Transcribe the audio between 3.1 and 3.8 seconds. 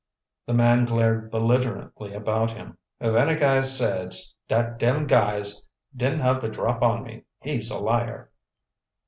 any guy